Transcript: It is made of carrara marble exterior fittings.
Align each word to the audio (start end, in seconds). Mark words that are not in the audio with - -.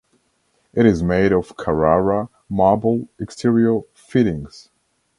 It 0.73 0.87
is 0.87 1.03
made 1.03 1.31
of 1.31 1.55
carrara 1.57 2.27
marble 2.49 3.07
exterior 3.19 3.81
fittings. 3.93 4.69